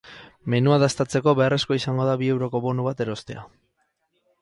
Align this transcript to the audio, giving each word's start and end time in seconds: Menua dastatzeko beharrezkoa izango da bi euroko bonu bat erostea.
Menua 0.53 0.77
dastatzeko 0.83 1.35
beharrezkoa 1.41 1.79
izango 1.81 2.09
da 2.09 2.17
bi 2.25 2.33
euroko 2.37 2.65
bonu 2.67 2.91
bat 2.91 3.07
erostea. 3.09 3.49